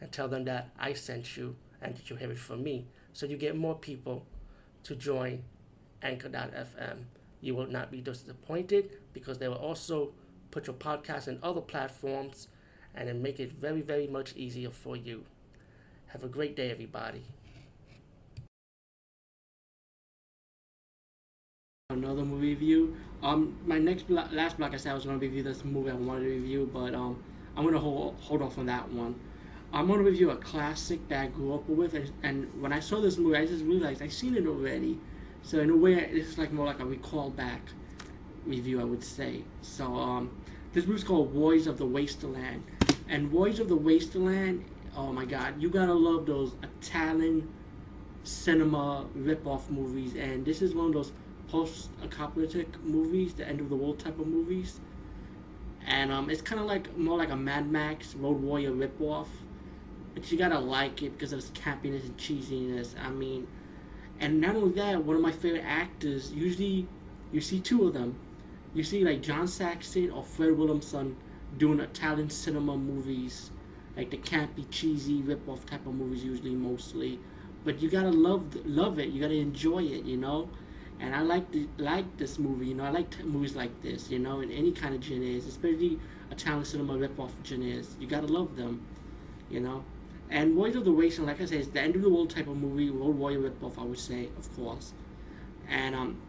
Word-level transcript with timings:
and 0.00 0.10
tell 0.12 0.28
them 0.28 0.44
that 0.44 0.70
I 0.78 0.92
sent 0.92 1.36
you 1.36 1.56
and 1.80 1.96
that 1.96 2.10
you 2.10 2.16
have 2.16 2.30
it 2.30 2.38
from 2.38 2.62
me. 2.62 2.86
So 3.12 3.26
you 3.26 3.36
get 3.36 3.56
more 3.56 3.74
people 3.74 4.26
to 4.84 4.94
join 4.94 5.44
Anchor.fm. 6.02 7.04
You 7.40 7.54
will 7.54 7.66
not 7.66 7.90
be 7.90 8.00
disappointed 8.00 8.90
because 9.12 9.38
they 9.38 9.48
will 9.48 9.56
also 9.56 10.12
put 10.50 10.66
your 10.66 10.76
podcast 10.76 11.28
in 11.28 11.38
other 11.42 11.60
platforms 11.60 12.48
and 12.94 13.08
then 13.08 13.22
make 13.22 13.40
it 13.40 13.52
very, 13.52 13.80
very 13.80 14.06
much 14.06 14.34
easier 14.36 14.70
for 14.70 14.96
you. 14.96 15.24
Have 16.08 16.22
a 16.22 16.28
great 16.28 16.54
day, 16.54 16.70
everybody. 16.70 17.24
Another 21.90 22.24
movie 22.24 22.48
review. 22.48 22.96
Um, 23.22 23.56
my 23.66 23.78
next 23.78 24.08
blo- 24.08 24.28
last 24.32 24.58
block 24.58 24.74
I 24.74 24.76
said 24.76 24.92
I 24.92 24.94
was 24.94 25.04
going 25.04 25.18
to 25.18 25.26
review 25.26 25.42
this 25.42 25.64
movie 25.64 25.90
I 25.90 25.94
wanted 25.94 26.24
to 26.24 26.30
review, 26.30 26.70
but 26.72 26.94
um, 26.94 27.22
I'm 27.56 27.62
going 27.62 27.74
to 27.74 27.80
hold 27.80 28.16
hold 28.20 28.42
off 28.42 28.58
on 28.58 28.66
that 28.66 28.88
one. 28.90 29.14
I'm 29.74 29.88
to 29.88 29.98
review 29.98 30.30
a 30.30 30.36
classic 30.36 31.08
that 31.08 31.20
I 31.20 31.26
grew 31.26 31.52
up 31.52 31.68
with, 31.68 31.94
and, 31.94 32.12
and 32.22 32.62
when 32.62 32.72
I 32.72 32.78
saw 32.78 33.00
this 33.00 33.18
movie, 33.18 33.36
I 33.36 33.44
just 33.44 33.64
realized 33.64 34.02
I've 34.02 34.12
seen 34.12 34.36
it 34.36 34.46
already. 34.46 35.00
So 35.42 35.58
in 35.58 35.68
a 35.68 35.76
way, 35.76 35.94
it's 35.94 36.38
like 36.38 36.52
more 36.52 36.64
like 36.64 36.78
a 36.78 36.84
recall 36.84 37.30
back 37.30 37.60
review, 38.46 38.80
I 38.80 38.84
would 38.84 39.02
say. 39.02 39.42
So 39.62 39.92
um, 39.96 40.30
this 40.72 40.86
movie's 40.86 41.02
called 41.02 41.34
Warriors 41.34 41.66
of 41.66 41.76
the 41.76 41.86
Wasteland, 41.86 42.62
and 43.08 43.32
Warriors 43.32 43.58
of 43.58 43.68
the 43.68 43.74
Wasteland. 43.74 44.64
Oh 44.96 45.12
my 45.12 45.24
God, 45.24 45.60
you 45.60 45.68
gotta 45.68 45.92
love 45.92 46.24
those 46.24 46.52
Italian 46.62 47.52
cinema 48.22 49.06
rip-off 49.16 49.68
movies, 49.70 50.14
and 50.14 50.44
this 50.44 50.62
is 50.62 50.72
one 50.72 50.86
of 50.86 50.92
those 50.92 51.10
post-apocalyptic 51.48 52.80
movies, 52.84 53.34
the 53.34 53.46
end 53.48 53.60
of 53.60 53.70
the 53.70 53.76
world 53.76 53.98
type 53.98 54.20
of 54.20 54.28
movies. 54.28 54.78
And 55.84 56.12
um, 56.12 56.30
it's 56.30 56.42
kind 56.42 56.60
of 56.60 56.68
like 56.68 56.96
more 56.96 57.18
like 57.18 57.30
a 57.30 57.36
Mad 57.36 57.68
Max 57.68 58.14
Road 58.14 58.40
Warrior 58.40 58.70
rip-off, 58.70 59.28
but 60.14 60.30
you 60.30 60.38
gotta 60.38 60.58
like 60.58 61.02
it 61.02 61.12
because 61.12 61.32
of 61.32 61.40
its 61.40 61.50
campiness 61.50 62.04
and 62.04 62.16
cheesiness. 62.16 62.94
I 63.00 63.10
mean, 63.10 63.46
and 64.20 64.40
not 64.40 64.56
only 64.56 64.72
that, 64.74 65.04
one 65.04 65.16
of 65.16 65.22
my 65.22 65.32
favorite 65.32 65.64
actors. 65.66 66.32
Usually, 66.32 66.86
you 67.32 67.40
see 67.40 67.60
two 67.60 67.86
of 67.86 67.94
them. 67.94 68.16
You 68.74 68.82
see 68.84 69.04
like 69.04 69.22
John 69.22 69.46
Saxon 69.48 70.10
or 70.10 70.22
Fred 70.24 70.56
Williamson 70.56 71.16
doing 71.58 71.80
Italian 71.80 72.30
cinema 72.30 72.76
movies, 72.76 73.50
like 73.96 74.10
the 74.10 74.18
campy, 74.18 74.64
cheesy 74.70 75.22
rip-off 75.22 75.66
type 75.66 75.86
of 75.86 75.94
movies. 75.94 76.24
Usually, 76.24 76.54
mostly, 76.54 77.20
but 77.64 77.80
you 77.80 77.90
gotta 77.90 78.10
love 78.10 78.54
love 78.66 78.98
it. 78.98 79.08
You 79.10 79.20
gotta 79.20 79.34
enjoy 79.34 79.82
it. 79.84 80.04
You 80.04 80.16
know. 80.16 80.48
And 81.00 81.14
I 81.14 81.20
like 81.22 81.50
the, 81.50 81.68
like 81.78 82.16
this 82.18 82.38
movie, 82.38 82.66
you 82.68 82.74
know. 82.74 82.84
I 82.84 82.90
like 82.90 83.10
t- 83.10 83.24
movies 83.24 83.56
like 83.56 83.82
this, 83.82 84.10
you 84.10 84.18
know, 84.18 84.40
in 84.40 84.50
any 84.50 84.72
kind 84.72 84.94
of 84.94 85.02
genres, 85.02 85.46
especially 85.46 85.98
Italian 86.30 86.64
cinema 86.64 86.96
rip-off 86.96 87.34
genres. 87.44 87.96
You 88.00 88.06
gotta 88.06 88.26
love 88.28 88.56
them, 88.56 88.86
you 89.50 89.60
know. 89.60 89.84
And 90.34 90.56
Warriors 90.56 90.74
of 90.74 90.84
the 90.84 90.90
Wasteland, 90.90 91.28
like 91.28 91.40
I 91.40 91.44
said, 91.48 91.60
it's 91.60 91.68
the 91.68 91.80
end 91.80 91.94
of 91.94 92.02
the 92.02 92.10
world 92.10 92.28
type 92.28 92.48
of 92.48 92.56
movie, 92.56 92.90
Road 92.90 93.16
Warrior 93.16 93.38
ripoff, 93.38 93.78
I 93.78 93.84
would 93.84 94.00
say, 94.00 94.28
of 94.36 94.56
course. 94.56 94.92
And 95.68 95.94
um, 95.94 96.20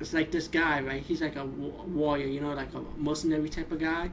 it's 0.00 0.12
like 0.12 0.32
this 0.32 0.48
guy, 0.48 0.80
right? 0.80 1.00
He's 1.00 1.22
like 1.22 1.36
a 1.36 1.44
warrior, 1.44 2.26
you 2.26 2.40
know, 2.40 2.52
like 2.52 2.74
a 2.74 2.80
mercenary 2.98 3.48
type 3.48 3.70
of 3.70 3.78
guy, 3.78 4.10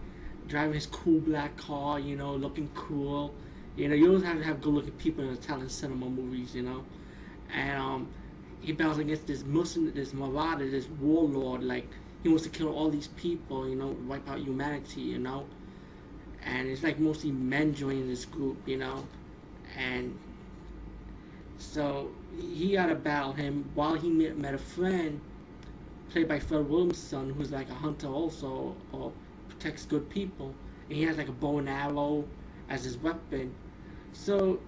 driving 0.48 0.76
his 0.76 0.86
cool 0.86 1.20
black 1.22 1.58
car, 1.58 2.00
you 2.00 2.16
know, 2.16 2.36
looking 2.36 2.70
cool. 2.76 3.34
You 3.76 3.90
know, 3.90 3.96
you 3.96 4.10
always 4.10 4.24
have 4.26 4.38
to 4.38 4.44
have 4.44 4.62
good-looking 4.62 4.92
people 4.92 5.24
in 5.24 5.34
Italian 5.34 5.70
cinema 5.70 6.08
movies, 6.08 6.54
you 6.54 6.62
know. 6.62 6.86
And 7.52 7.80
um, 7.80 8.08
he 8.60 8.74
battles 8.74 9.00
against 9.00 9.26
this 9.26 9.44
Muslim, 9.44 9.92
this 9.92 10.14
marauder, 10.14 10.70
this 10.70 10.88
warlord. 11.00 11.64
Like 11.64 11.88
he 12.22 12.30
wants 12.30 12.44
to 12.44 12.50
kill 12.50 12.72
all 12.72 12.92
these 12.92 13.08
people, 13.08 13.68
you 13.68 13.74
know, 13.74 13.98
wipe 14.08 14.30
out 14.30 14.38
humanity, 14.38 15.02
you 15.02 15.18
know. 15.18 15.48
And 16.46 16.70
it's 16.70 16.84
like 16.84 17.00
mostly 17.00 17.32
men 17.32 17.74
joining 17.74 18.08
this 18.08 18.26
group, 18.26 18.68
you 18.68 18.78
know 18.78 19.04
and 19.78 20.18
so 21.58 22.10
he 22.38 22.74
got 22.74 22.88
to 22.88 22.96
battle 22.96 23.34
him 23.34 23.70
while 23.76 23.94
he 23.94 24.10
met, 24.10 24.38
met 24.38 24.54
a 24.54 24.58
friend 24.58 25.22
played 26.10 26.28
by 26.28 26.40
Fred 26.40 26.68
Williamson 26.68 27.34
who's 27.34 27.52
like 27.52 27.70
a 27.70 27.74
hunter 27.74 28.08
also 28.08 28.76
or 28.92 29.12
protects 29.48 29.86
good 29.86 30.10
people. 30.10 30.54
And 30.90 30.98
he 30.98 31.04
has 31.04 31.18
like 31.18 31.30
a 31.30 31.34
bow 31.34 31.60
and 31.60 31.70
arrow 31.70 32.26
as 32.70 32.84
his 32.84 32.98
weapon. 32.98 33.54
So 34.14 34.60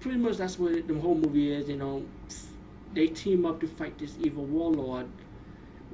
pretty 0.00 0.18
much 0.18 0.36
that's 0.36 0.58
what 0.58 0.86
the 0.86 0.94
whole 0.94 1.14
movie 1.16 1.52
is 1.52 1.68
you 1.68 1.76
know. 1.76 2.04
They 2.94 3.08
team 3.08 3.44
up 3.44 3.60
to 3.60 3.66
fight 3.66 3.98
this 3.98 4.16
evil 4.20 4.44
warlord 4.44 5.08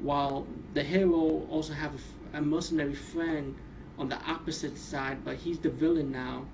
while 0.01 0.47
the 0.75 0.83
hero 0.83 1.47
also 1.51 1.73
have 1.73 1.95
a, 2.33 2.39
a 2.39 2.43
mercenary 2.43 2.95
friend 2.95 3.57
on 3.99 4.09
the 4.09 4.17
opposite 4.27 4.77
side 4.79 5.25
but 5.25 5.37
he's 5.37 5.59
the 5.59 5.71
villain 5.71 6.13
now 6.13 6.45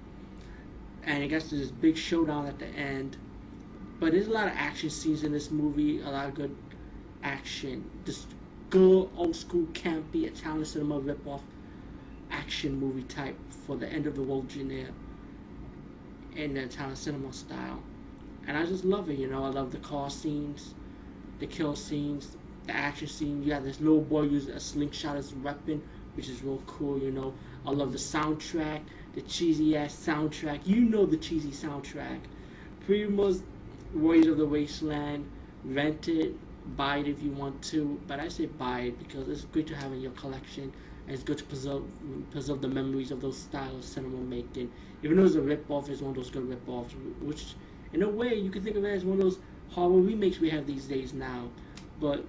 and 1.05 1.23
it 1.23 1.29
gets 1.29 1.49
to 1.51 1.57
this 1.57 1.71
big 1.71 1.97
showdown 1.97 2.47
at 2.47 2.59
the 2.59 2.67
end. 2.67 3.17
But 4.01 4.13
there's 4.13 4.29
a 4.29 4.33
lot 4.33 4.47
of 4.47 4.53
action 4.55 4.91
scenes 4.91 5.25
in 5.25 5.33
this 5.33 5.51
movie, 5.51 6.01
a 6.01 6.11
lot 6.11 6.29
of 6.29 6.35
good 6.35 6.57
action. 7.23 7.91
This 8.05 8.27
good 8.71 9.09
old 9.17 9.35
school 9.35 9.67
campy 9.73 10.25
Italian 10.25 10.65
cinema 10.65 11.01
ripoff 11.01 11.41
action 12.31 12.79
movie 12.79 13.03
type 13.05 13.37
for 13.67 13.77
the 13.77 13.89
end 13.89 14.07
of 14.07 14.15
the 14.15 14.23
world 14.23 14.51
genre 14.51 14.87
in 16.37 16.55
the 16.55 16.61
Italian 16.61 16.97
cinema 16.97 17.33
style. 17.33 17.83
And 18.47 18.57
I 18.57 18.65
just 18.65 18.85
love 18.85 19.11
it, 19.11 19.19
you 19.19 19.29
know. 19.29 19.45
I 19.45 19.49
love 19.49 19.73
the 19.73 19.79
car 19.79 20.11
scenes, 20.11 20.75
the 21.39 21.47
kill 21.47 21.75
scenes, 21.75 22.37
the 22.67 22.73
action 22.75 23.09
scene. 23.09 23.43
You 23.43 23.51
got 23.51 23.65
this 23.65 23.81
little 23.81 24.01
boy 24.01 24.23
using 24.23 24.55
a 24.55 24.61
slingshot 24.61 25.17
as 25.17 25.33
a 25.33 25.37
weapon, 25.37 25.83
which 26.19 26.29
is 26.29 26.43
real 26.43 26.63
cool, 26.67 26.99
you 26.99 27.11
know. 27.11 27.33
I 27.65 27.71
love 27.71 27.93
the 27.93 27.99
soundtrack 27.99 28.83
the 29.19 29.23
cheesy 29.23 29.77
ass 29.77 29.95
soundtrack. 30.07 30.61
You 30.65 30.81
know 30.81 31.05
the 31.05 31.17
cheesy 31.17 31.51
soundtrack. 31.51 32.21
Much 32.89 33.37
Warriors 33.93 34.27
of 34.29 34.39
the 34.39 34.47
Wasteland. 34.47 35.29
Rent 35.65 36.07
it, 36.07 36.35
buy 36.77 36.99
it 36.99 37.09
if 37.09 37.21
you 37.21 37.33
want 37.33 37.61
to. 37.63 38.01
But 38.07 38.21
I 38.21 38.29
say 38.29 38.47
buy 38.47 38.81
it 38.81 38.99
because 39.01 39.29
it's 39.29 39.45
good 39.47 39.67
to 39.67 39.75
have 39.75 39.93
in 39.93 40.01
your 40.01 40.13
collection. 40.13 40.73
And 41.07 41.15
it's 41.15 41.25
good 41.25 41.39
to 41.39 41.45
preserve 41.45 41.83
preserve 42.31 42.61
the 42.63 42.69
memories 42.69 43.11
of 43.11 43.21
those 43.21 43.37
styles 43.37 43.75
of 43.75 43.85
cinema 43.85 44.19
making. 44.19 44.71
Even 45.03 45.17
though 45.17 45.25
it's 45.25 45.35
a 45.35 45.41
rip 45.41 45.69
off, 45.69 45.89
it's 45.89 46.01
one 46.01 46.11
of 46.11 46.17
those 46.17 46.31
good 46.31 46.49
rip 46.49 46.69
offs, 46.69 46.95
which 47.21 47.55
in 47.93 48.03
a 48.05 48.09
way 48.09 48.35
you 48.35 48.51
can 48.51 48.63
think 48.63 48.77
of 48.77 48.85
it 48.85 48.93
as 48.95 49.05
one 49.05 49.19
of 49.19 49.25
those 49.25 49.39
horror 49.71 50.01
remakes 50.01 50.39
we 50.39 50.51
have 50.51 50.65
these 50.65 50.85
days 50.85 51.13
now. 51.13 51.49
But 52.01 52.25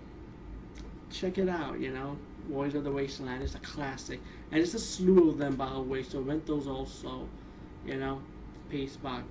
check 1.11 1.37
it 1.37 1.49
out, 1.49 1.79
you 1.79 1.91
know. 1.93 2.17
Warriors 2.49 2.75
of 2.75 2.83
the 2.83 2.91
Wasteland 2.91 3.43
is 3.43 3.55
a 3.55 3.59
classic. 3.59 4.19
And 4.51 4.61
it's 4.61 4.73
a 4.73 4.79
slew 4.79 5.29
of 5.29 5.37
them, 5.37 5.55
by 5.55 5.69
the 5.71 5.79
way, 5.79 6.03
so 6.03 6.19
rent 6.21 6.45
those 6.45 6.67
also. 6.67 7.27
You 7.85 7.97
know? 7.97 8.21
Peace, 8.69 8.97
bye. 8.97 9.21